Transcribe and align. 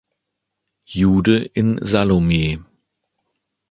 Jude 0.87 1.51
in 1.53 1.77
"Salome". 1.85 2.57